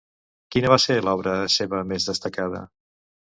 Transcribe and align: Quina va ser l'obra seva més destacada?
Quina 0.53 0.71
va 0.73 0.77
ser 0.85 0.95
l'obra 1.09 1.35
seva 1.57 1.81
més 1.91 2.09
destacada? 2.13 2.63